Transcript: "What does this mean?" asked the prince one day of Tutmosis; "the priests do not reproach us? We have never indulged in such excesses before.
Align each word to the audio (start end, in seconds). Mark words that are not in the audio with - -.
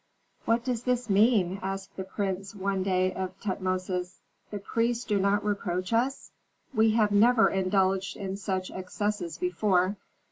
"What 0.45 0.63
does 0.63 0.81
this 0.81 1.11
mean?" 1.11 1.59
asked 1.61 1.95
the 1.95 2.03
prince 2.03 2.55
one 2.55 2.81
day 2.81 3.13
of 3.13 3.39
Tutmosis; 3.39 4.19
"the 4.49 4.57
priests 4.57 5.05
do 5.05 5.19
not 5.19 5.45
reproach 5.45 5.93
us? 5.93 6.31
We 6.73 6.93
have 6.93 7.11
never 7.11 7.47
indulged 7.49 8.17
in 8.17 8.35
such 8.35 8.71
excesses 8.71 9.37
before. 9.37 9.97